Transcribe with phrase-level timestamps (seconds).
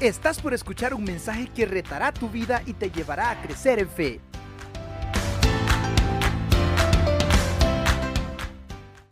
[0.00, 3.88] Estás por escuchar un mensaje que retará tu vida y te llevará a crecer en
[3.88, 4.20] fe.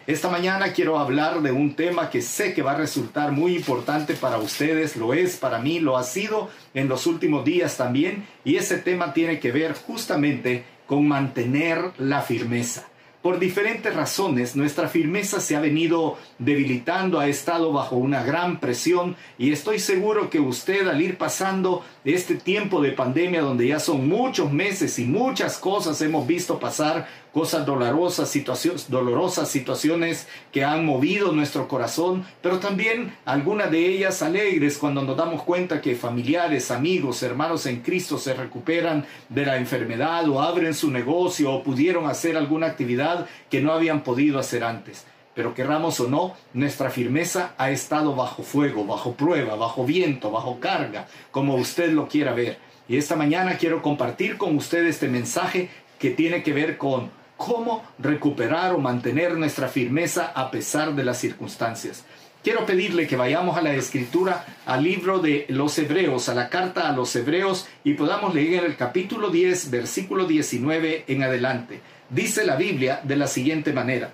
[0.06, 4.14] Esta mañana quiero hablar de un tema que sé que va a resultar muy importante
[4.14, 8.54] para ustedes, lo es para mí, lo ha sido en los últimos días también, y
[8.54, 12.86] ese tema tiene que ver justamente con mantener la firmeza.
[13.26, 19.16] Por diferentes razones, nuestra firmeza se ha venido debilitando, ha estado bajo una gran presión
[19.36, 24.08] y estoy seguro que usted al ir pasando este tiempo de pandemia donde ya son
[24.08, 30.86] muchos meses y muchas cosas hemos visto pasar, cosas dolorosas, situaciones, dolorosas situaciones que han
[30.86, 36.70] movido nuestro corazón, pero también algunas de ellas alegres cuando nos damos cuenta que familiares,
[36.70, 42.06] amigos, hermanos en Cristo se recuperan de la enfermedad o abren su negocio o pudieron
[42.06, 45.04] hacer alguna actividad que no habían podido hacer antes.
[45.34, 50.58] Pero querramos o no, nuestra firmeza ha estado bajo fuego, bajo prueba, bajo viento, bajo
[50.58, 52.56] carga, como usted lo quiera ver.
[52.88, 57.84] Y esta mañana quiero compartir con usted este mensaje que tiene que ver con cómo
[57.98, 62.04] recuperar o mantener nuestra firmeza a pesar de las circunstancias.
[62.42, 66.88] Quiero pedirle que vayamos a la escritura, al libro de los Hebreos, a la carta
[66.88, 71.80] a los Hebreos, y podamos leer el capítulo 10, versículo 19 en adelante.
[72.08, 74.12] Dice la Biblia de la siguiente manera.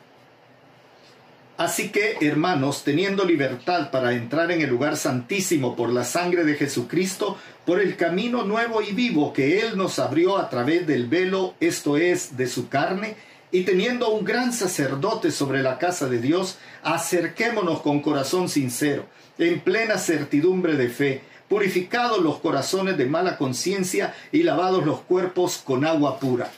[1.62, 6.54] Así que, hermanos, teniendo libertad para entrar en el lugar santísimo por la sangre de
[6.54, 11.54] Jesucristo, por el camino nuevo y vivo que Él nos abrió a través del velo,
[11.60, 13.14] esto es, de su carne,
[13.52, 19.06] y teniendo un gran sacerdote sobre la casa de Dios, acerquémonos con corazón sincero,
[19.38, 25.62] en plena certidumbre de fe, purificados los corazones de mala conciencia y lavados los cuerpos
[25.64, 26.50] con agua pura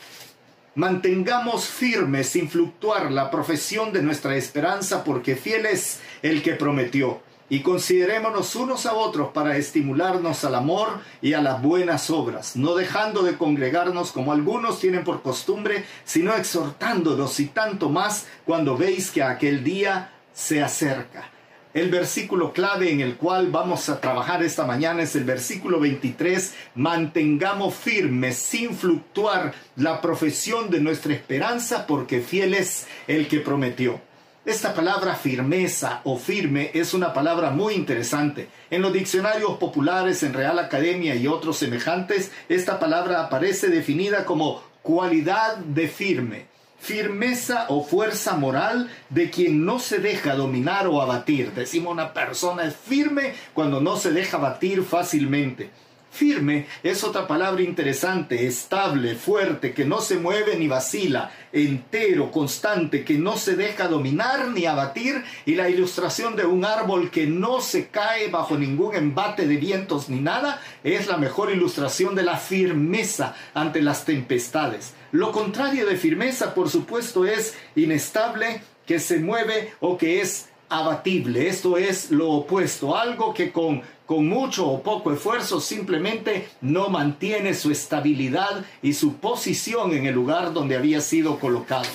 [0.76, 7.20] Mantengamos firme sin fluctuar la profesión de nuestra esperanza porque fiel es el que prometió.
[7.48, 12.74] Y considerémonos unos a otros para estimularnos al amor y a las buenas obras, no
[12.74, 19.12] dejando de congregarnos como algunos tienen por costumbre, sino exhortándonos y tanto más cuando veis
[19.12, 21.33] que aquel día se acerca.
[21.74, 26.54] El versículo clave en el cual vamos a trabajar esta mañana es el versículo 23.
[26.76, 34.00] Mantengamos firme, sin fluctuar, la profesión de nuestra esperanza, porque fiel es el que prometió.
[34.44, 38.46] Esta palabra firmeza o firme es una palabra muy interesante.
[38.70, 44.62] En los diccionarios populares, en Real Academia y otros semejantes, esta palabra aparece definida como
[44.82, 46.53] cualidad de firme
[46.84, 51.52] firmeza o fuerza moral de quien no se deja dominar o abatir.
[51.52, 55.70] Decimos una persona es firme cuando no se deja batir fácilmente.
[56.14, 63.04] Firme es otra palabra interesante, estable, fuerte, que no se mueve ni vacila, entero, constante,
[63.04, 67.60] que no se deja dominar ni abatir, y la ilustración de un árbol que no
[67.60, 72.36] se cae bajo ningún embate de vientos ni nada, es la mejor ilustración de la
[72.36, 74.94] firmeza ante las tempestades.
[75.10, 80.48] Lo contrario de firmeza, por supuesto, es inestable, que se mueve o que es
[80.78, 81.48] abatible.
[81.48, 87.54] Esto es lo opuesto, algo que con, con mucho o poco esfuerzo simplemente no mantiene
[87.54, 91.88] su estabilidad y su posición en el lugar donde había sido colocado.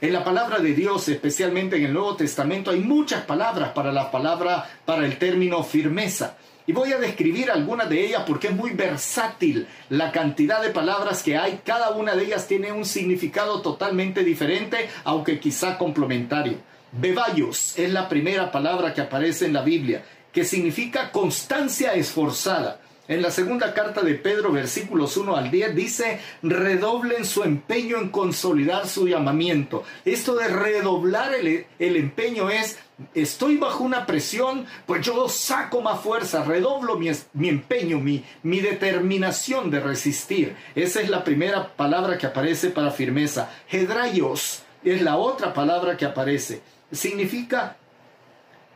[0.00, 4.10] En la palabra de Dios, especialmente en el Nuevo Testamento, hay muchas palabras para la
[4.10, 6.36] palabra, para el término firmeza.
[6.66, 11.22] Y voy a describir algunas de ellas porque es muy versátil la cantidad de palabras
[11.22, 11.60] que hay.
[11.64, 16.58] Cada una de ellas tiene un significado totalmente diferente, aunque quizá complementario.
[16.96, 22.80] Bebayos es la primera palabra que aparece en la Biblia, que significa constancia esforzada.
[23.08, 28.10] En la segunda carta de Pedro, versículos 1 al 10, dice, redoblen su empeño en
[28.10, 29.82] consolidar su llamamiento.
[30.04, 31.66] Esto de redoblar el,
[31.96, 32.78] empeño es,
[33.12, 38.60] estoy bajo una presión, pues yo saco más fuerza, redoblo mi, mi empeño, mi, mi
[38.60, 40.54] determinación de resistir.
[40.76, 43.50] Esa es la primera palabra que aparece para firmeza.
[43.68, 46.62] Hedrayos es la otra palabra que aparece
[46.92, 47.76] significa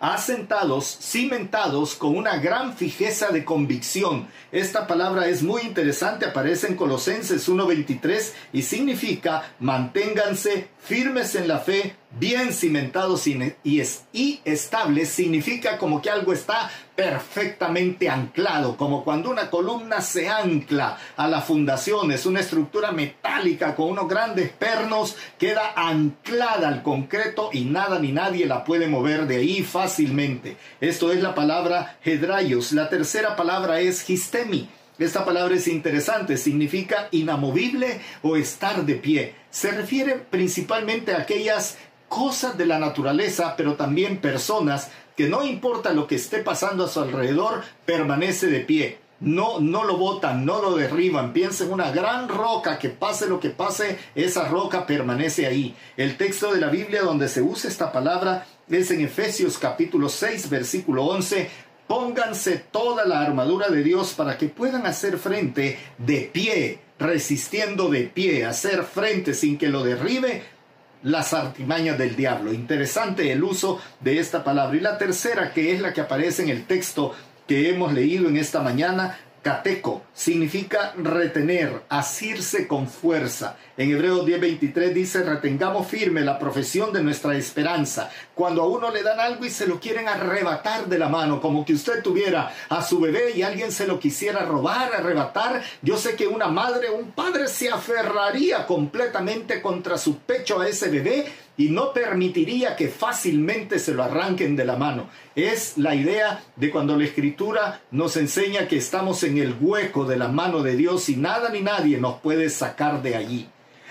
[0.01, 4.29] asentados, cimentados con una gran fijeza de convicción.
[4.53, 11.59] Esta palabra es muy interesante, aparece en Colosenses 1.23 y significa manténganse firmes en la
[11.59, 19.49] fe, bien cimentados y, estables, significa como que algo está perfectamente anclado, como cuando una
[19.49, 25.75] columna se ancla a la fundación, es una estructura metálica con unos grandes pernos, queda
[25.77, 30.57] anclada al concreto y nada ni nadie la puede mover de ahí fácilmente.
[30.81, 32.73] Esto es la palabra hedraios.
[32.73, 34.69] La tercera palabra es histemi
[34.99, 39.35] esta palabra es interesante, significa inamovible o estar de pie.
[39.49, 41.79] Se refiere principalmente a aquellas
[42.09, 46.89] cosas de la naturaleza, pero también personas que no importa lo que esté pasando a
[46.89, 48.99] su alrededor, permanece de pie.
[49.19, 51.33] No, no lo botan, no lo derriban.
[51.33, 55.75] Piensa en una gran roca que pase lo que pase, esa roca permanece ahí.
[55.97, 60.51] El texto de la Biblia donde se usa esta palabra es en Efesios capítulo 6,
[60.51, 61.51] versículo 11.
[61.89, 68.05] Pónganse toda la armadura de Dios para que puedan hacer frente de pie, resistiendo de
[68.05, 70.58] pie, hacer frente sin que lo derribe
[71.03, 72.53] las artimañas del diablo.
[72.53, 74.77] Interesante el uso de esta palabra.
[74.77, 77.15] Y la tercera, que es la que aparece en el texto
[77.47, 79.19] que hemos leído en esta mañana,
[79.49, 83.57] Cateco significa retener, asirse con fuerza.
[83.79, 88.11] En Hebreos 10:23 dice, retengamos firme la profesión de nuestra esperanza.
[88.35, 91.65] Cuando a uno le dan algo y se lo quieren arrebatar de la mano, como
[91.65, 96.15] que usted tuviera a su bebé y alguien se lo quisiera robar, arrebatar, yo sé
[96.15, 101.25] que una madre un padre se aferraría completamente contra su pecho a ese bebé
[101.59, 105.11] y no permitiría que fácilmente se lo arranquen de la mano.
[105.35, 110.17] Es la idea de cuando la escritura nos enseña que estamos en el hueco de
[110.17, 113.49] la mano de Dios y nada ni nadie nos puede sacar de allí.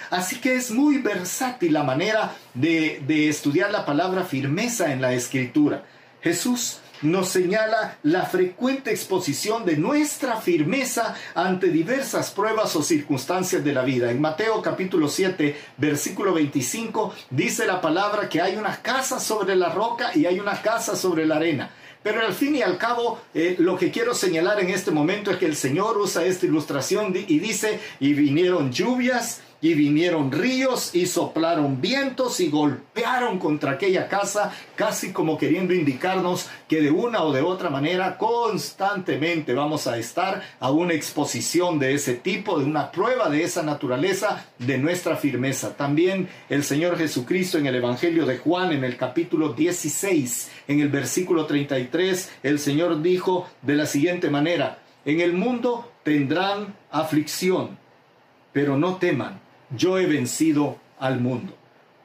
[0.10, 5.14] Así que es muy versátil la manera de, de estudiar la palabra firmeza en la
[5.14, 5.84] escritura.
[6.22, 13.74] Jesús nos señala la frecuente exposición de nuestra firmeza ante diversas pruebas o circunstancias de
[13.74, 14.12] la vida.
[14.12, 19.70] En Mateo capítulo 7, versículo 25, dice la palabra que hay una casa sobre la
[19.70, 21.70] roca y hay una casa sobre la arena.
[22.04, 25.38] Pero al fin y al cabo, eh, lo que quiero señalar en este momento es
[25.38, 31.08] que el Señor usa esta ilustración y dice, y vinieron lluvias y vinieron ríos y
[31.08, 37.32] soplaron vientos y golpearon contra aquella casa, casi como queriendo indicarnos que de una o
[37.32, 42.92] de otra manera constantemente vamos a estar a una exposición de ese tipo, de una
[42.92, 45.76] prueba de esa naturaleza, de nuestra firmeza.
[45.76, 50.90] También el Señor Jesucristo en el Evangelio de Juan, en el capítulo 16, en el
[50.90, 57.78] versículo 33, el Señor dijo de la siguiente manera, en el mundo tendrán aflicción,
[58.52, 61.56] pero no teman yo he vencido al mundo.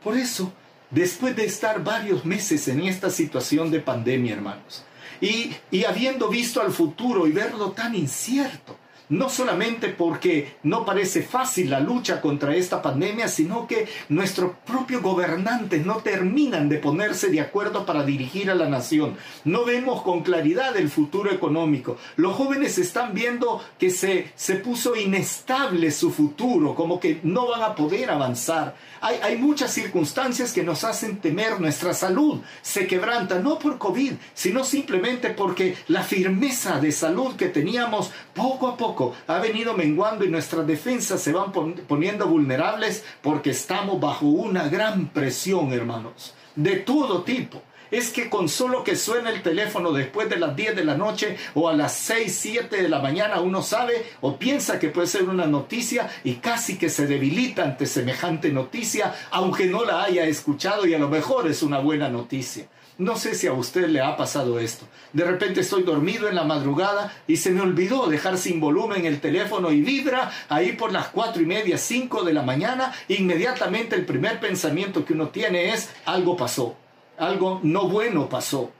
[0.02, 0.52] Por eso,
[0.90, 4.84] después de estar varios meses en esta situación de pandemia, hermanos,
[5.20, 8.76] y, y habiendo visto al futuro y verlo tan incierto,
[9.12, 15.02] no solamente porque no parece fácil la lucha contra esta pandemia, sino que nuestros propios
[15.02, 19.16] gobernantes no terminan de ponerse de acuerdo para dirigir a la nación.
[19.44, 21.98] No vemos con claridad el futuro económico.
[22.16, 27.62] Los jóvenes están viendo que se, se puso inestable su futuro, como que no van
[27.62, 28.76] a poder avanzar.
[29.02, 32.40] Hay, hay muchas circunstancias que nos hacen temer nuestra salud.
[32.62, 38.68] Se quebranta no por COVID, sino simplemente porque la firmeza de salud que teníamos poco
[38.68, 44.26] a poco ha venido menguando y nuestras defensas se van poniendo vulnerables porque estamos bajo
[44.26, 47.62] una gran presión, hermanos, de todo tipo
[47.92, 51.36] es que con solo que suene el teléfono después de las 10 de la noche
[51.54, 55.24] o a las 6, 7 de la mañana, uno sabe o piensa que puede ser
[55.28, 60.86] una noticia y casi que se debilita ante semejante noticia, aunque no la haya escuchado
[60.86, 62.66] y a lo mejor es una buena noticia.
[62.98, 64.86] No sé si a usted le ha pasado esto.
[65.14, 69.20] De repente estoy dormido en la madrugada y se me olvidó dejar sin volumen el
[69.20, 72.92] teléfono y vibra ahí por las cuatro y media, cinco de la mañana.
[73.08, 76.76] Inmediatamente el primer pensamiento que uno tiene es algo pasó,
[77.16, 78.70] algo no bueno pasó.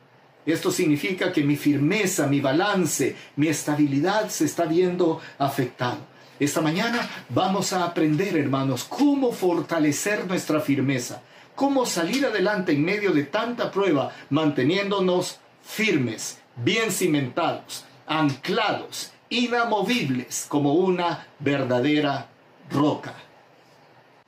[0.45, 5.99] Esto significa que mi firmeza, mi balance, mi estabilidad se está viendo afectado.
[6.39, 11.23] Esta mañana vamos a aprender, hermanos, cómo fortalecer nuestra firmeza
[11.55, 20.75] cómo salir adelante en medio de tanta prueba, manteniéndonos firmes, bien cimentados, anclados, inamovibles como
[20.75, 22.29] una verdadera
[22.71, 23.15] roca.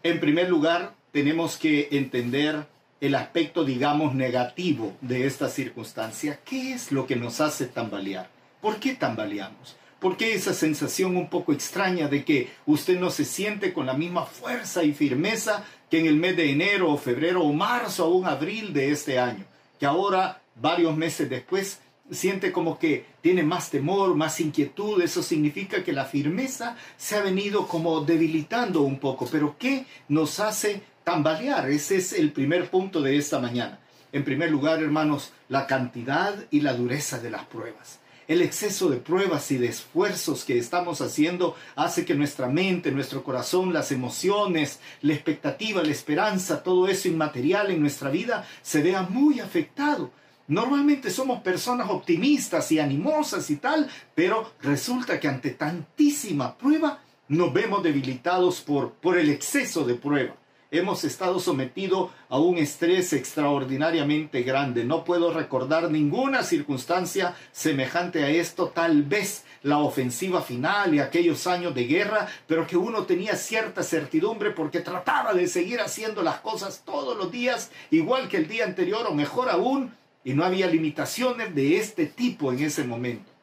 [0.03, 2.67] En primer lugar, tenemos que entender
[3.01, 6.41] el aspecto, digamos, negativo de esta circunstancia.
[6.45, 8.29] ¿Qué es lo que nos hace tambalear?
[8.61, 9.77] ¿Por qué tambaleamos?
[10.05, 13.95] ¿Por qué esa sensación un poco extraña de que usted no se siente con la
[13.95, 18.15] misma fuerza y firmeza que en el mes de enero o febrero o marzo o
[18.15, 19.47] un abril de este año,
[19.81, 21.81] que ahora, varios meses después,
[22.11, 27.23] siente como que tiene más temor, más inquietud, eso significa que la firmeza se ha
[27.23, 31.71] venido como debilitando un poco, pero ¿qué nos hace tambalear?
[31.71, 33.79] Ese es el primer punto de esta mañana.
[34.13, 38.04] En primer lugar, hermanos, la cantidad y la dureza de las pruebas.
[38.27, 43.23] El exceso de pruebas y de esfuerzos que estamos haciendo hace que nuestra mente, nuestro
[43.23, 49.03] corazón, las emociones, la expectativa, la esperanza, todo eso inmaterial en nuestra vida se vea
[49.03, 50.11] muy afectado.
[50.49, 57.53] Normalmente somos personas optimistas y animosas y tal, pero resulta que ante tantísima prueba nos
[57.53, 60.35] vemos debilitados por, por el exceso de prueba.
[60.79, 64.85] Hemos estado sometidos a un estrés extraordinariamente grande.
[64.85, 71.47] No puedo recordar ninguna circunstancia semejante a esto, tal vez la ofensiva final y aquellos
[71.47, 76.41] años de guerra, pero que uno tenía cierta certidumbre porque trataba de seguir haciendo las
[76.41, 79.93] cosas todos los días, igual que el día anterior o mejor aún,
[80.25, 83.34] y no había limitaciones de este tipo en ese momento.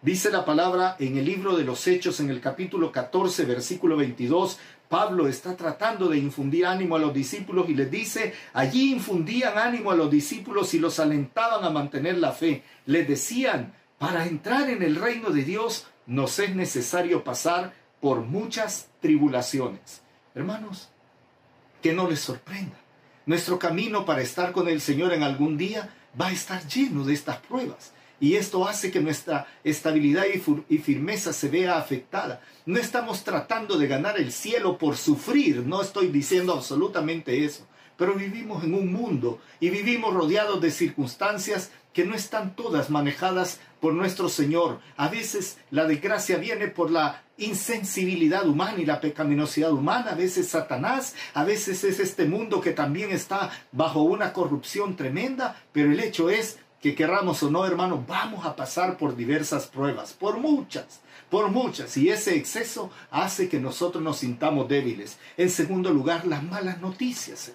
[0.00, 4.56] Dice la palabra en el libro de los Hechos, en el capítulo 14, versículo 22,
[4.88, 9.90] Pablo está tratando de infundir ánimo a los discípulos y les dice, allí infundían ánimo
[9.90, 12.62] a los discípulos y los alentaban a mantener la fe.
[12.86, 18.90] Les decían, para entrar en el reino de Dios nos es necesario pasar por muchas
[19.00, 20.02] tribulaciones.
[20.32, 20.90] Hermanos,
[21.82, 22.76] que no les sorprenda.
[23.26, 27.14] Nuestro camino para estar con el Señor en algún día va a estar lleno de
[27.14, 27.92] estas pruebas.
[28.20, 30.24] Y esto hace que nuestra estabilidad
[30.68, 32.40] y firmeza se vea afectada.
[32.66, 37.66] No estamos tratando de ganar el cielo por sufrir, no estoy diciendo absolutamente eso.
[37.96, 43.60] Pero vivimos en un mundo y vivimos rodeados de circunstancias que no están todas manejadas
[43.80, 44.80] por nuestro Señor.
[44.96, 50.48] A veces la desgracia viene por la insensibilidad humana y la pecaminosidad humana, a veces
[50.48, 56.00] Satanás, a veces es este mundo que también está bajo una corrupción tremenda, pero el
[56.00, 61.00] hecho es que querramos o no, hermano, vamos a pasar por diversas pruebas, por muchas,
[61.28, 65.18] por muchas, y ese exceso hace que nosotros nos sintamos débiles.
[65.36, 67.52] En segundo lugar, las malas noticias.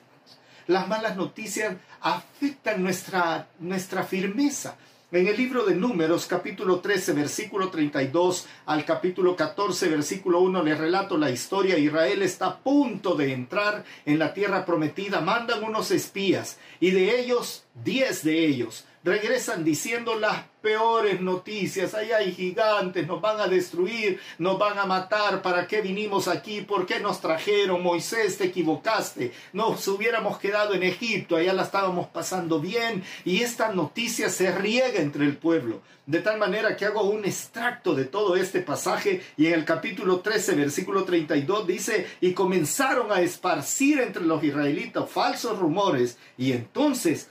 [0.67, 4.77] Las malas noticias afectan nuestra, nuestra firmeza.
[5.11, 10.77] En el libro de Números, capítulo 13, versículo 32 al capítulo 14, versículo 1, les
[10.77, 11.77] relato la historia.
[11.77, 15.21] Israel está a punto de entrar en la tierra prometida.
[15.21, 21.93] Mandan unos espías y de ellos, diez de ellos, regresan diciendo las peores noticias.
[21.93, 25.41] Ahí hay gigantes, nos van a destruir, nos van a matar.
[25.41, 26.61] ¿Para qué vinimos aquí?
[26.61, 27.83] ¿Por qué nos trajeron?
[27.83, 29.33] Moisés, te equivocaste.
[29.51, 33.03] Nos hubiéramos quedado en Egipto, allá la estábamos pasando bien.
[33.25, 35.81] Y esta noticia se riega entre el pueblo.
[36.05, 40.19] De tal manera que hago un extracto de todo este pasaje y en el capítulo
[40.19, 47.29] 13, versículo 32 dice, y comenzaron a esparcir entre los israelitas falsos rumores y entonces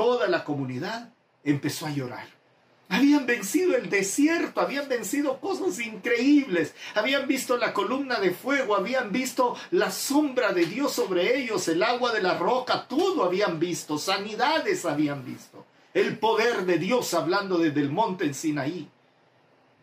[0.00, 1.12] toda la comunidad
[1.44, 2.26] empezó a llorar.
[2.88, 9.12] Habían vencido el desierto, habían vencido cosas increíbles, habían visto la columna de fuego, habían
[9.12, 13.98] visto la sombra de Dios sobre ellos, el agua de la roca, todo habían visto,
[13.98, 18.88] sanidades habían visto, el poder de Dios hablando desde el monte en Sinaí.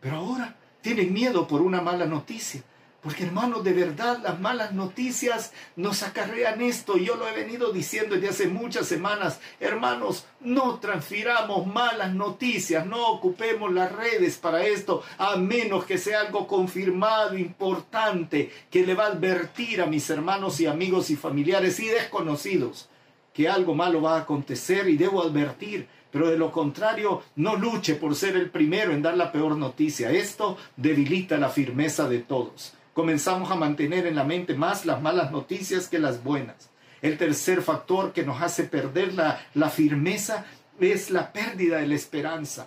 [0.00, 2.64] Pero ahora tienen miedo por una mala noticia.
[3.00, 6.96] Porque hermanos, de verdad las malas noticias nos acarrean esto.
[6.96, 9.38] Yo lo he venido diciendo desde hace muchas semanas.
[9.60, 16.22] Hermanos, no transfiramos malas noticias, no ocupemos las redes para esto, a menos que sea
[16.22, 21.78] algo confirmado, importante, que le va a advertir a mis hermanos y amigos y familiares
[21.78, 22.88] y desconocidos
[23.32, 25.86] que algo malo va a acontecer y debo advertir.
[26.10, 30.10] Pero de lo contrario, no luche por ser el primero en dar la peor noticia.
[30.10, 35.30] Esto debilita la firmeza de todos comenzamos a mantener en la mente más las malas
[35.30, 36.68] noticias que las buenas.
[37.00, 40.46] El tercer factor que nos hace perder la, firmeza
[40.80, 42.66] es la pérdida de la esperanza.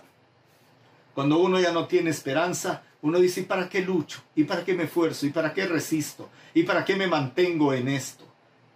[1.14, 4.22] Cuando uno ya no tiene esperanza, uno dice, ¿y para qué lucho?
[4.34, 5.26] ¿Y para qué me esfuerzo?
[5.26, 6.30] ¿Y para qué resisto?
[6.54, 8.24] ¿Y para qué me mantengo en esto?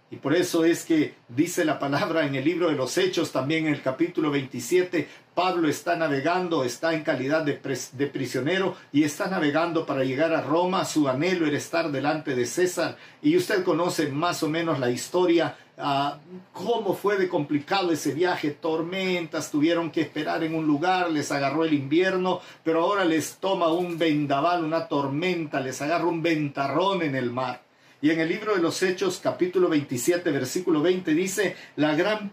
[0.09, 3.67] Y por eso es que dice la palabra en el libro de los Hechos, también
[3.67, 7.59] en el capítulo 27, Pablo está navegando, está en calidad de,
[7.91, 10.85] de, prisionero y está navegando para llegar a Roma.
[10.85, 12.95] Su anhelo era estar delante de César.
[13.21, 16.17] Y usted conoce más o menos la historia, uh,
[16.53, 18.51] cómo fue de complicado ese viaje.
[18.51, 23.67] Tormentas, tuvieron que esperar en un lugar, les agarró el invierno, pero ahora les toma
[23.67, 27.66] un vendaval, una tormenta, les agarra un ventarrón en el mar.
[27.99, 32.29] Y en el libro de los Hechos, capítulo 27, versículo 20, dice, la gran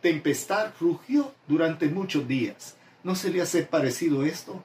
[0.00, 2.76] tempestad rugió durante muchos días.
[3.04, 4.62] ¿No se le hace parecido esto?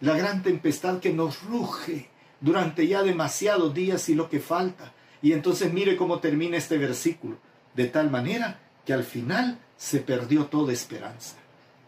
[0.00, 2.08] La gran tempestad que nos ruge
[2.40, 4.92] durante ya demasiados días y lo que falta.
[5.22, 7.38] Y entonces mire cómo termina este versículo.
[7.74, 11.36] De tal manera que al final se perdió toda esperanza.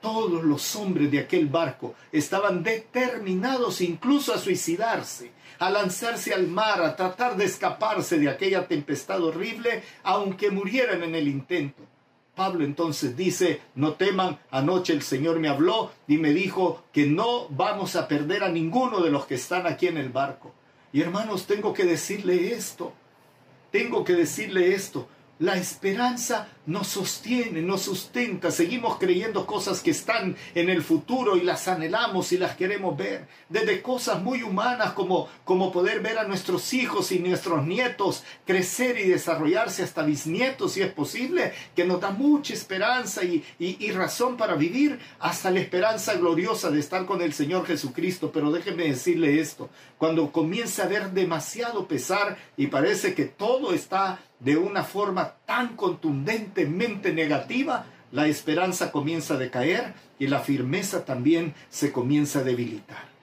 [0.00, 6.82] Todos los hombres de aquel barco estaban determinados incluso a suicidarse a lanzarse al mar,
[6.82, 11.82] a tratar de escaparse de aquella tempestad horrible, aunque murieran en el intento.
[12.34, 17.48] Pablo entonces dice, no teman, anoche el Señor me habló y me dijo que no
[17.48, 20.52] vamos a perder a ninguno de los que están aquí en el barco.
[20.92, 22.92] Y hermanos, tengo que decirle esto,
[23.70, 28.50] tengo que decirle esto, La esperanza nos sostiene, nos sustenta.
[28.50, 33.28] Seguimos creyendo cosas que están en el futuro y las anhelamos y las queremos ver.
[33.50, 38.98] Desde cosas muy humanas como, como poder ver a nuestros hijos y nuestros nietos crecer
[38.98, 44.38] y desarrollarse hasta bisnietos si es posible, que nos da mucha esperanza y, y razón
[44.38, 48.30] para vivir, hasta la esperanza gloriosa de estar con el Señor Jesucristo.
[48.32, 54.18] Pero déjenme decirle esto, cuando comienza a haber demasiado pesar y parece que todo está
[54.40, 61.54] de una forma tan contundentemente negativa, la esperanza comienza a decaer y la firmeza también
[61.70, 63.16] se comienza a debilitar.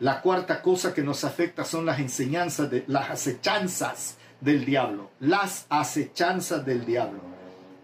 [0.00, 5.66] La cuarta cosa que nos afecta son las enseñanzas, de, las acechanzas del diablo, las
[5.70, 7.20] acechanzas del diablo.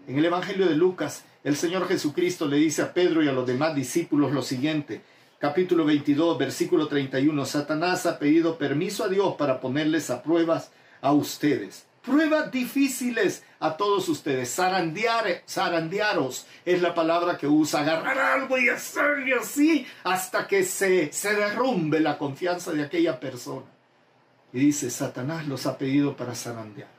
[0.07, 3.47] En el Evangelio de Lucas, el Señor Jesucristo le dice a Pedro y a los
[3.47, 5.01] demás discípulos lo siguiente,
[5.39, 10.71] capítulo 22, versículo 31, Satanás ha pedido permiso a Dios para ponerles a pruebas
[11.01, 14.53] a ustedes pruebas difíciles a todos ustedes.
[14.53, 17.81] Zarandear, zarandearos es la palabra que usa.
[17.81, 23.65] Agarrar algo y hacerle así hasta que se, se derrumbe la confianza de aquella persona.
[24.51, 26.93] Y dice, Satanás los ha pedido para zarandearos.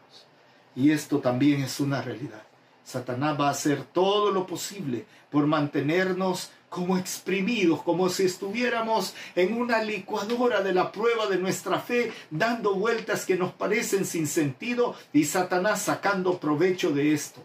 [0.75, 2.42] Y esto también es una realidad.
[2.84, 9.56] Satanás va a hacer todo lo posible por mantenernos como exprimidos, como si estuviéramos en
[9.56, 14.96] una licuadora de la prueba de nuestra fe, dando vueltas que nos parecen sin sentido
[15.12, 17.40] y Satanás sacando provecho de esto.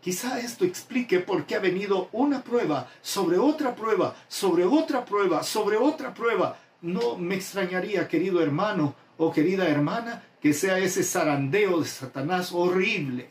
[0.00, 5.44] Quizá esto explique por qué ha venido una prueba sobre otra prueba, sobre otra prueba,
[5.44, 6.58] sobre otra prueba.
[6.82, 13.30] No me extrañaría, querido hermano o querida hermana, que sea ese zarandeo de Satanás horrible.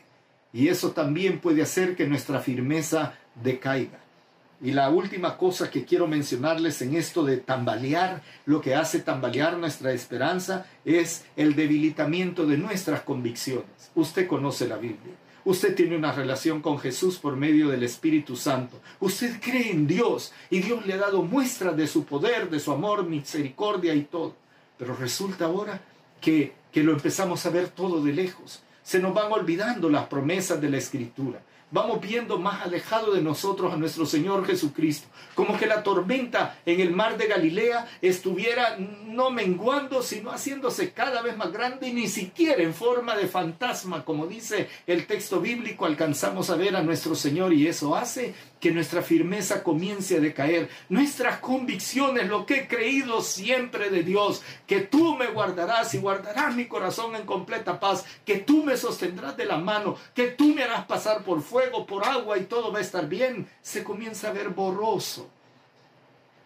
[0.54, 4.07] Y eso también puede hacer que nuestra firmeza decaiga.
[4.60, 9.56] Y la última cosa que quiero mencionarles en esto de tambalear, lo que hace tambalear
[9.56, 13.92] nuestra esperanza es el debilitamiento de nuestras convicciones.
[13.94, 15.14] Usted conoce la Biblia.
[15.44, 18.80] Usted tiene una relación con Jesús por medio del Espíritu Santo.
[18.98, 22.72] Usted cree en Dios y Dios le ha dado muestra de su poder, de su
[22.72, 24.34] amor, misericordia y todo.
[24.76, 25.80] Pero resulta ahora
[26.20, 28.60] que, que lo empezamos a ver todo de lejos.
[28.82, 33.72] Se nos van olvidando las promesas de la Escritura vamos viendo más alejado de nosotros
[33.72, 35.08] a nuestro Señor Jesucristo.
[35.34, 41.22] Como que la tormenta en el mar de Galilea estuviera no menguando, sino haciéndose cada
[41.22, 45.86] vez más grande y ni siquiera en forma de fantasma, como dice el texto bíblico,
[45.86, 50.68] alcanzamos a ver a nuestro Señor y eso hace que nuestra firmeza comience a decaer,
[50.88, 56.54] nuestras convicciones, lo que he creído siempre de Dios, que tú me guardarás y guardarás
[56.54, 60.62] mi corazón en completa paz, que tú me sostendrás de la mano, que tú me
[60.62, 61.42] harás pasar por
[61.86, 65.28] por agua y todo va a estar bien, se comienza a ver borroso.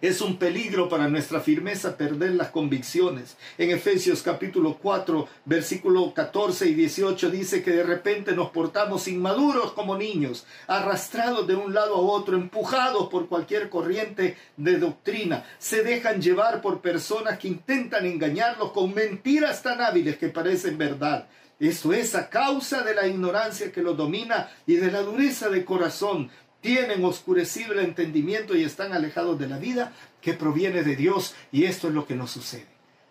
[0.00, 3.36] Es un peligro para nuestra firmeza perder las convicciones.
[3.56, 9.74] En Efesios capítulo 4, versículo 14 y 18 dice que de repente nos portamos inmaduros
[9.74, 15.44] como niños, arrastrados de un lado a otro, empujados por cualquier corriente de doctrina.
[15.60, 21.28] Se dejan llevar por personas que intentan engañarlos con mentiras tan hábiles que parecen verdad.
[21.62, 25.64] Esto es a causa de la ignorancia que los domina y de la dureza de
[25.64, 26.28] corazón
[26.60, 31.36] tienen oscurecido el entendimiento y están alejados de la vida que proviene de Dios.
[31.52, 32.66] Y esto es lo que nos sucede.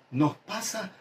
[0.09, 0.91] Nos pasa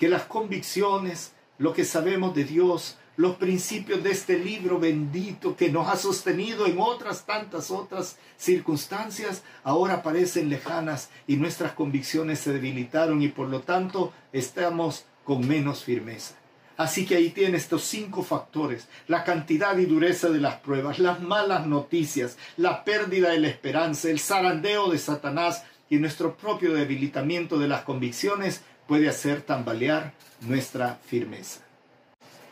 [0.00, 5.70] que las convicciones, lo que sabemos de Dios, los principios de este libro bendito que
[5.70, 12.52] nos ha sostenido en otras tantas otras circunstancias, ahora parecen lejanas y nuestras convicciones se
[12.52, 16.34] debilitaron y por lo tanto estamos con menos firmeza.
[16.76, 21.20] Así que ahí tiene estos cinco factores, la cantidad y dureza de las pruebas, las
[21.22, 27.58] malas noticias, la pérdida de la esperanza, el zarandeo de Satanás y nuestro propio debilitamiento
[27.58, 30.12] de las convicciones puede hacer tambalear
[30.42, 31.60] nuestra firmeza.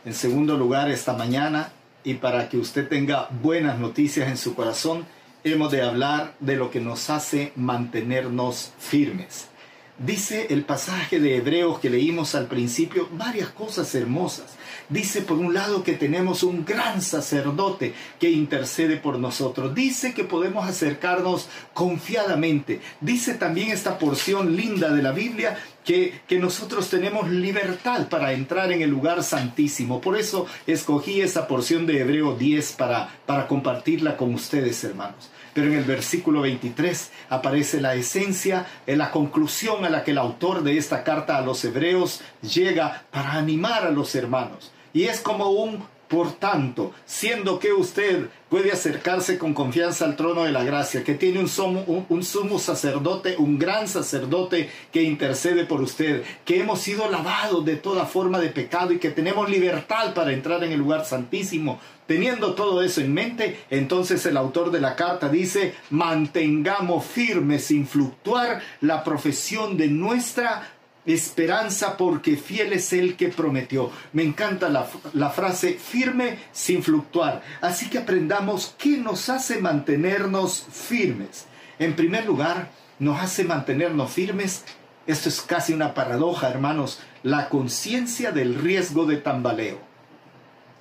[0.04, 5.06] En segundo lugar, esta mañana, y para que usted tenga buenas noticias en su corazón,
[5.44, 9.48] hemos de hablar de lo que nos hace mantenernos firmes.
[9.96, 14.56] Dice el pasaje de Hebreos que leímos al principio varias cosas hermosas.
[14.88, 19.72] Dice por un lado que tenemos un gran sacerdote que intercede por nosotros.
[19.72, 22.80] Dice que podemos acercarnos confiadamente.
[23.00, 28.82] Dice también esta porción linda de la Biblia que, nosotros tenemos libertad para entrar en
[28.82, 30.00] el lugar santísimo.
[30.00, 35.30] Por eso escogí esa porción de Hebreo 10 para, para compartirla con ustedes, hermanos.
[35.52, 40.18] Pero en el versículo 23 aparece la esencia, en la conclusión a la que el
[40.18, 44.72] autor de esta carta a los hebreos llega para animar a los hermanos.
[44.92, 50.44] Y es como un Por tanto, siendo que usted puede acercarse con confianza al trono
[50.44, 56.22] de la gracia, que tiene un sumo, sacerdote, un gran sacerdote que intercede por usted,
[56.44, 60.62] que hemos sido lavados de toda forma de pecado y que tenemos libertad para entrar
[60.62, 61.80] en el lugar santísimo.
[62.06, 67.86] Teniendo todo eso en mente, entonces el autor de la carta dice, mantengamos firme sin
[67.86, 70.73] fluctuar la profesión de nuestra
[71.06, 73.90] esperanza porque fiel es el que prometió.
[74.12, 77.42] Me encanta la, frase firme sin fluctuar.
[77.60, 81.46] Así que aprendamos qué nos hace mantenernos firmes.
[81.78, 84.64] En primer lugar, nos hace mantenernos firmes.
[85.06, 87.00] Esto es casi una paradoja, hermanos.
[87.22, 89.94] La conciencia del riesgo de tambaleo.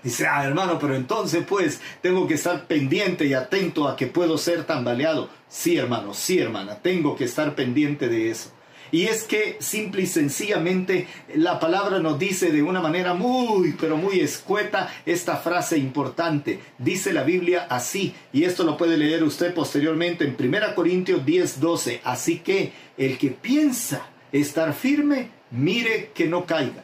[0.04, 4.38] Dice, ah, hermano, pero entonces pues tengo que estar pendiente y atento a que puedo
[4.38, 5.30] ser tambaleado.
[5.48, 8.52] Sí, hermano, sí, hermana, tengo que estar pendiente de eso.
[8.94, 13.98] Y es que simple y sencillamente la palabra nos dice de una manera muy, pero
[13.98, 16.60] muy escueta esta frase importante.
[16.78, 21.60] Dice la Biblia así, y esto lo puede leer usted posteriormente en 1 Corintios 10,
[21.60, 22.02] 12.
[22.04, 26.84] Así que el que piensa estar firme, mire que no caiga.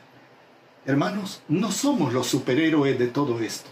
[0.88, 3.70] Hermanos, no somos los superhéroes de todo esto.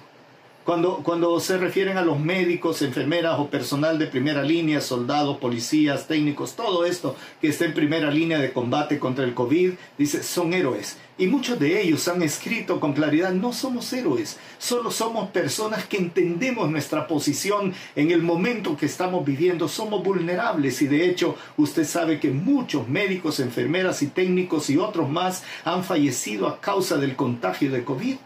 [0.67, 6.57] Cuando, se refieren a los médicos, enfermeras o personal de primera línea, soldados, policías, técnicos,
[6.57, 10.97] todo esto que está en primera línea de combate contra el COVID, dice, son héroes.
[11.17, 15.99] Y muchos de ellos han escrito con claridad, no somos héroes, solo somos personas que
[15.99, 21.85] entendemos nuestra posición en el momento que estamos viviendo, somos vulnerables y de hecho usted
[21.85, 27.15] sabe que muchos médicos, enfermeras y técnicos y otros más han fallecido a causa del
[27.15, 28.17] contagio de COVID.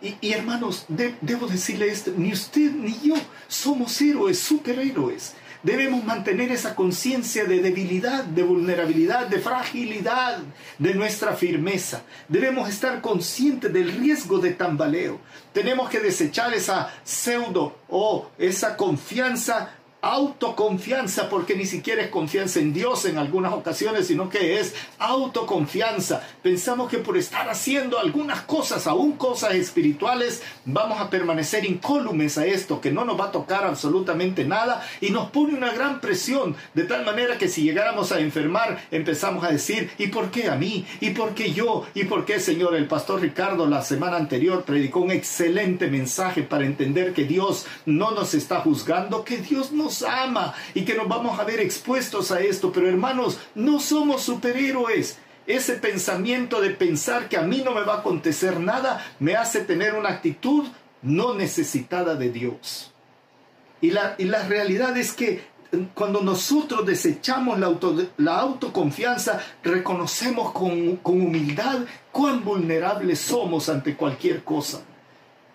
[0.00, 3.16] Y, hermanos, debo decirle esto, ni usted ni yo
[3.48, 5.34] somos héroes, superhéroes.
[5.60, 10.38] Debemos mantener esa conciencia de debilidad, de vulnerabilidad, de fragilidad
[10.78, 12.02] de nuestra firmeza.
[12.28, 15.18] Debemos estar conscientes del riesgo de tambaleo.
[15.52, 22.72] Tenemos que desechar esa pseudo o esa confianza autoconfianza, porque ni siquiera es confianza en
[22.72, 26.22] Dios en algunas ocasiones, sino que es autoconfianza.
[26.42, 32.46] Pensamos que por estar haciendo algunas cosas, aún cosas espirituales, vamos a permanecer incólumes a
[32.46, 36.54] esto, que no nos va a tocar absolutamente nada y nos pone una gran presión,
[36.74, 40.54] de tal manera que si llegáramos a enfermar, empezamos a decir, ¿y por qué a
[40.54, 40.86] mí?
[41.00, 41.86] ¿Y por qué yo?
[41.94, 42.76] ¿Y por qué, Señor?
[42.76, 48.12] El pastor Ricardo la semana anterior predicó un excelente mensaje para entender que Dios no
[48.12, 52.40] nos está juzgando, que Dios no ama y que nos vamos a ver expuestos a
[52.40, 52.72] esto.
[52.72, 55.18] Pero hermanos, no somos superhéroes.
[55.46, 59.60] Ese pensamiento de pensar que a mí no me va a acontecer nada me hace
[59.60, 60.66] tener una actitud
[61.02, 62.92] no necesitada de Dios.
[63.80, 65.42] Y la, y la realidad es que
[65.94, 67.74] cuando nosotros desechamos la,
[68.16, 74.82] la autoconfianza, reconocemos con, con humildad cuán vulnerables somos ante cualquier cosa.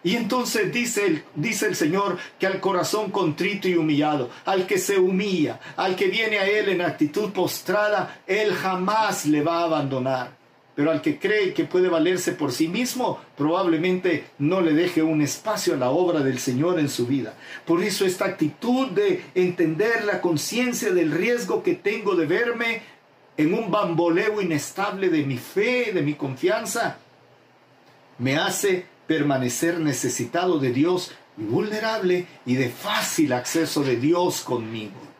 [0.03, 4.77] Y entonces dice el, dice el Señor que al corazón contrito y humillado, al que
[4.77, 9.63] se humilla, al que viene a Él en actitud postrada, Él jamás le va a
[9.63, 10.43] abandonar.
[10.75, 15.21] Pero al que cree que puede valerse por sí mismo, probablemente no le deje un
[15.21, 17.35] espacio a la obra del Señor en su vida.
[17.63, 22.81] Por eso esta actitud de entender la conciencia del riesgo que tengo de verme
[23.37, 26.97] en un bamboleo inestable de mi fe, de mi confianza,
[28.17, 35.13] me hace permanecer necesitado de Dios y vulnerable y de fácil acceso de Dios conmigo.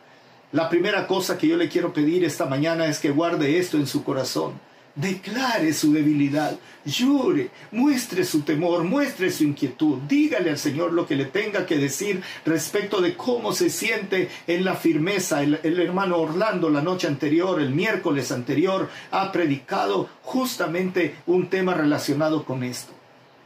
[0.52, 3.88] La primera cosa que yo le quiero pedir esta mañana es que guarde esto en
[3.88, 4.52] su corazón.
[4.94, 11.16] Declare su debilidad, llore, muestre su temor, muestre su inquietud, dígale al Señor lo que
[11.16, 15.42] le tenga que decir respecto de cómo se siente en la firmeza.
[15.42, 21.74] El, el, hermano Orlando la noche anterior, el miércoles anterior, ha predicado justamente un tema
[21.74, 22.93] relacionado con esto.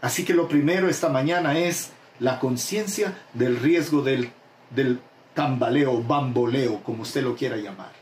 [0.00, 4.30] Así que lo primero esta mañana es la conciencia del riesgo del,
[4.70, 5.00] del
[5.34, 7.92] tambaleo, bamboleo, como usted lo quiera llamar.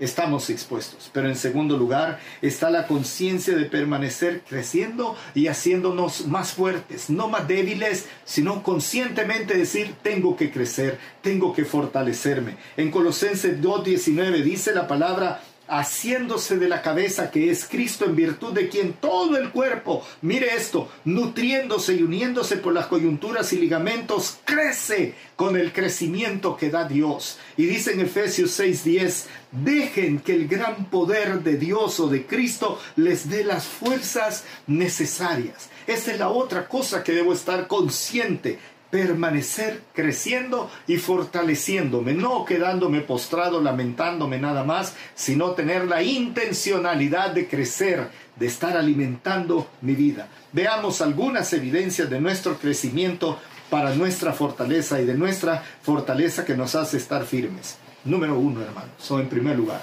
[0.00, 1.10] Estamos expuestos.
[1.12, 7.28] Pero en segundo lugar está la conciencia de permanecer creciendo y haciéndonos más fuertes, no
[7.28, 12.56] más débiles, sino conscientemente decir, tengo que crecer, tengo que fortalecerme.
[12.76, 18.52] En Colosenses 2.19 dice la palabra, haciéndose de la cabeza que es Cristo en virtud
[18.52, 24.38] de quien todo el cuerpo, mire esto, nutriéndose y uniéndose por las coyunturas y ligamentos,
[24.44, 27.38] crece con el crecimiento que da Dios.
[27.56, 32.80] Y dice en Efesios 6:10, dejen que el gran poder de Dios o de Cristo
[32.96, 35.68] les dé las fuerzas necesarias.
[35.86, 38.58] Esa es la otra cosa que debo estar consciente
[38.90, 47.48] permanecer creciendo y fortaleciéndome, no quedándome postrado, lamentándome nada más, sino tener la intencionalidad de
[47.48, 50.28] crecer, de estar alimentando mi vida.
[50.52, 56.74] Veamos algunas evidencias de nuestro crecimiento para nuestra fortaleza y de nuestra fortaleza que nos
[56.74, 57.76] hace estar firmes.
[58.04, 59.82] Número uno, hermanos, o en primer lugar,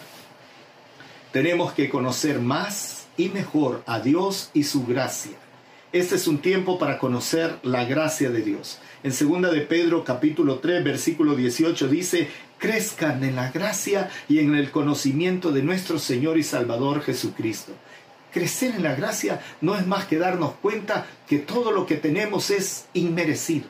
[1.31, 5.37] tenemos que conocer más y mejor a Dios y su gracia.
[5.91, 8.79] Este es un tiempo para conocer la gracia de Dios.
[9.05, 14.55] En 2 de Pedro capítulo 3 versículo 18 dice, crezcan en la gracia y en
[14.55, 17.73] el conocimiento de nuestro Señor y Salvador Jesucristo.
[18.33, 22.49] Crecer en la gracia no es más que darnos cuenta que todo lo que tenemos
[22.49, 23.65] es inmerecido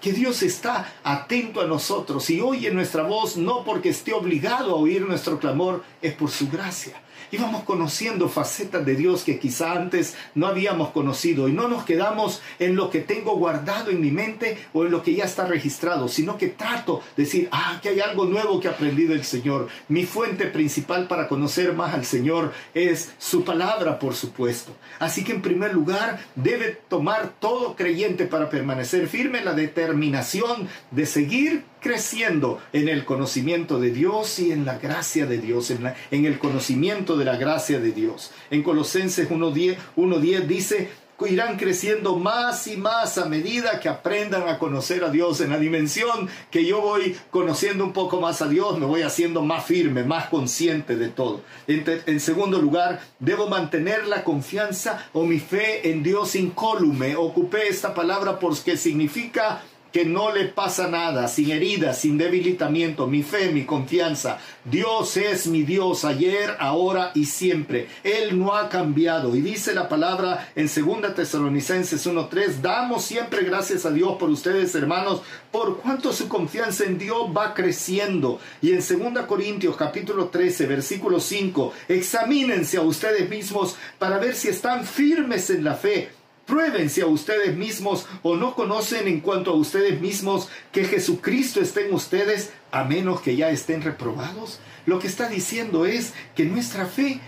[0.00, 4.76] que Dios está atento a nosotros y oye nuestra voz no porque esté obligado a
[4.76, 6.94] oír nuestro clamor, es por su gracia
[7.30, 11.84] y vamos conociendo facetas de Dios que quizá antes no habíamos conocido y no nos
[11.84, 15.46] quedamos en lo que tengo guardado en mi mente o en lo que ya está
[15.46, 19.24] registrado, sino que trato de decir, ah, que hay algo nuevo que he aprendido del
[19.24, 19.68] Señor.
[19.88, 24.72] Mi fuente principal para conocer más al Señor es su palabra, por supuesto.
[24.98, 31.06] Así que en primer lugar debe tomar todo creyente para permanecer firme la determinación de
[31.06, 36.24] seguir creciendo en el conocimiento de Dios y en la gracia de Dios, en, en
[36.24, 38.32] el conocimiento de la gracia de Dios.
[38.50, 40.90] En Colosenses 1.10 dice,
[41.24, 45.58] irán creciendo más y más a medida que aprendan a conocer a Dios en la
[45.58, 50.04] dimensión que yo voy conociendo un poco más a Dios, me voy haciendo más firme,
[50.04, 51.40] más consciente de todo.
[51.66, 57.16] En, en segundo lugar, debo mantener la confianza o mi fe en Dios incólume.
[57.16, 63.22] Ocupé esta palabra porque significa que no le pasa nada, sin heridas, sin debilitamiento, mi
[63.22, 64.38] fe, mi confianza.
[64.64, 67.88] Dios es mi Dios ayer, ahora y siempre.
[68.02, 69.34] Él no ha cambiado.
[69.34, 74.74] Y dice la palabra en 2 Tesalonicenses 1.3, damos siempre gracias a Dios por ustedes,
[74.74, 78.40] hermanos, por cuanto su confianza en Dios va creciendo.
[78.60, 84.48] Y en 2 Corintios capítulo 13, versículo 5, examínense a ustedes mismos para ver si
[84.48, 86.10] están firmes en la fe.
[86.46, 91.88] Pruébense a ustedes mismos o no conocen en cuanto a ustedes mismos que Jesucristo esté
[91.88, 94.60] en ustedes a menos que ya estén reprobados.
[94.86, 97.20] Lo que está diciendo es que nuestra fe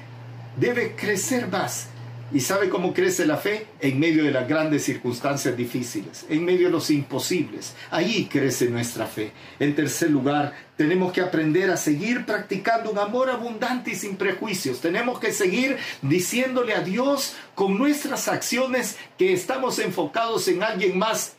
[0.56, 1.88] debe crecer más
[2.30, 3.66] ¿Y sabe cómo crece la fe?
[3.80, 7.74] En medio de las grandes circunstancias difíciles, en medio de los imposibles.
[7.90, 9.32] Ahí crece nuestra fe.
[9.58, 14.82] En tercer lugar, tenemos que aprender a seguir practicando un amor abundante y sin prejuicios.
[14.82, 21.34] Tenemos que seguir diciéndole a Dios con nuestras acciones que estamos enfocados en alguien más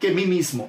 [0.00, 0.68] que mí mismo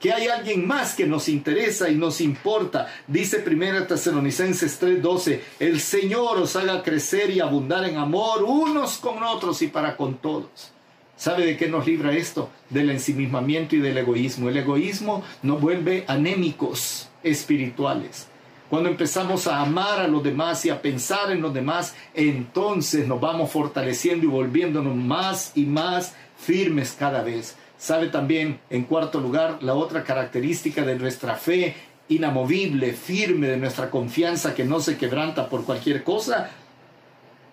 [0.00, 2.88] que hay alguien más que nos interesa y nos importa.
[3.06, 9.22] Dice 1 Tesalonicenses 3:12, el Señor os haga crecer y abundar en amor unos con
[9.22, 10.72] otros y para con todos.
[11.16, 12.50] ¿Sabe de qué nos libra esto?
[12.70, 14.48] Del ensimismamiento y del egoísmo.
[14.48, 18.26] El egoísmo nos vuelve anémicos espirituales.
[18.68, 23.20] Cuando empezamos a amar a los demás y a pensar en los demás, entonces nos
[23.20, 27.56] vamos fortaleciendo y volviéndonos más y más firmes cada vez.
[27.84, 31.76] Sabe también, en cuarto lugar, la otra característica de nuestra fe
[32.08, 36.48] inamovible, firme, de nuestra confianza que no se quebranta por cualquier cosa,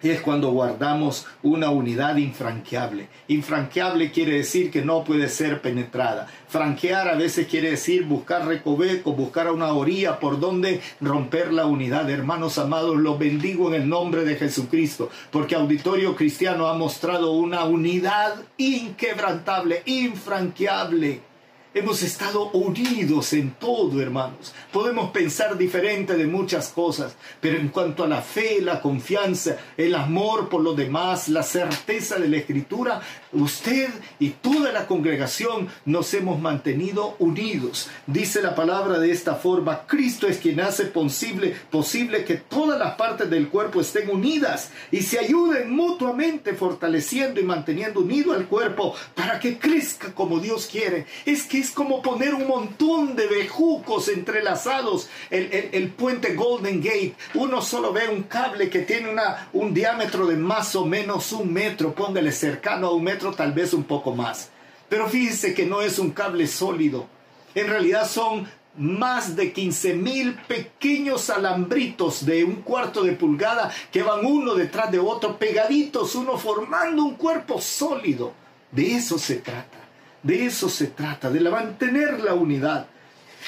[0.09, 3.07] es cuando guardamos una unidad infranqueable.
[3.27, 6.27] Infranqueable quiere decir que no puede ser penetrada.
[6.47, 12.09] Franquear a veces quiere decir buscar recoveco, buscar una orilla por donde romper la unidad.
[12.09, 17.63] Hermanos amados, los bendigo en el nombre de Jesucristo, porque Auditorio Cristiano ha mostrado una
[17.65, 21.30] unidad inquebrantable, infranqueable
[21.73, 24.53] Hemos estado unidos en todo, hermanos.
[24.73, 29.95] Podemos pensar diferente de muchas cosas, pero en cuanto a la fe, la confianza, el
[29.95, 32.99] amor por los demás, la certeza de la escritura,
[33.31, 33.87] usted
[34.19, 37.87] y toda la congregación nos hemos mantenido unidos.
[38.05, 42.95] Dice la palabra de esta forma, Cristo es quien hace posible, posible que todas las
[42.95, 48.93] partes del cuerpo estén unidas y se ayuden mutuamente fortaleciendo y manteniendo unido al cuerpo
[49.15, 51.05] para que crezca como Dios quiere.
[51.25, 55.09] Es que es como poner un montón de bejucos entrelazados.
[55.29, 60.35] El, puente Golden Gate, uno solo ve un cable que tiene una, un diámetro de
[60.35, 64.49] más o menos un metro, póngale cercano a un metro, tal vez un poco más.
[64.89, 67.07] Pero fíjese que no es un cable sólido.
[67.53, 68.47] En realidad son
[68.77, 74.91] más de 15 mil pequeños alambritos de un cuarto de pulgada que van uno detrás
[74.91, 78.33] de otro, pegaditos, uno formando un cuerpo sólido.
[78.71, 79.80] De eso se trata.
[80.23, 82.87] De eso se trata, de mantener la unidad.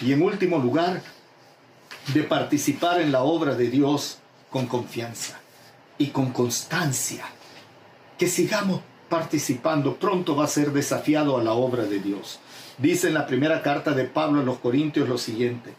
[0.02, 1.02] Y en último lugar,
[2.14, 5.40] de participar en la obra de Dios con confianza
[5.98, 7.26] y con constancia.
[8.18, 12.40] Que sigamos participando, pronto va a ser desafiado a la obra de Dios.
[12.78, 15.74] Dice en la primera carta de Pablo a los Corintios lo siguiente,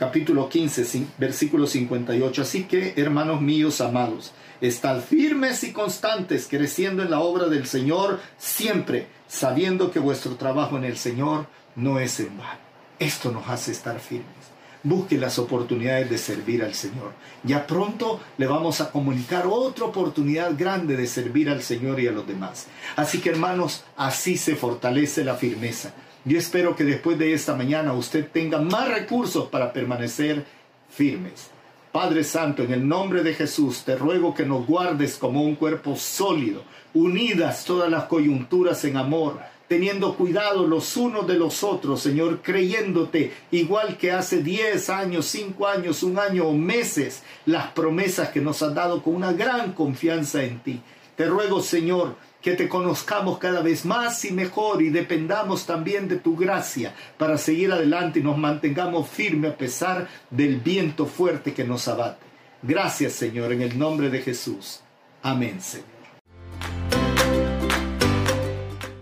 [0.00, 2.40] capítulo 15, versículo 58.
[2.40, 4.32] Así que, hermanos míos amados,
[4.62, 10.78] estad firmes y constantes, creciendo en la obra del Señor siempre, sabiendo que vuestro trabajo
[10.78, 12.58] en el Señor no es en vano.
[12.98, 14.24] Esto nos hace estar firmes.
[14.82, 17.12] Busque las oportunidades de servir al Señor.
[17.42, 22.12] Ya pronto le vamos a comunicar otra oportunidad grande de servir al Señor y a
[22.12, 22.68] los demás.
[22.96, 25.92] Así que hermanos, así se fortalece la firmeza.
[26.24, 30.44] Yo espero que después de esta mañana usted tenga más recursos para permanecer
[30.90, 31.50] firmes.
[31.92, 35.96] Padre Santo, en el nombre de Jesús, te ruego que nos guardes como un cuerpo
[35.96, 36.62] sólido,
[36.94, 43.32] unidas todas las coyunturas en amor, teniendo cuidado los unos de los otros, Señor, creyéndote,
[43.50, 48.62] igual que hace 10 años, 5 años, un año o meses, las promesas que nos
[48.62, 50.80] has dado con una gran confianza en ti.
[51.16, 56.16] Te ruego, Señor, que te conozcamos cada vez más y mejor y dependamos también de
[56.16, 61.64] tu gracia para seguir adelante y nos mantengamos firmes a pesar del viento fuerte que
[61.64, 62.26] nos abate.
[62.62, 64.80] Gracias, Señor, en el nombre de Jesús.
[65.22, 65.88] Amén, Señor.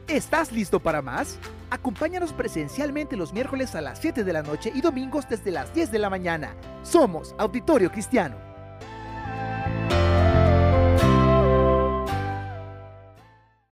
[0.06, 1.38] ¿Estás listo para más?
[1.70, 5.90] Acompáñanos presencialmente los miércoles a las 7 de la noche y domingos desde las 10
[5.92, 6.56] de la mañana.
[6.82, 8.47] Somos Auditorio Cristiano.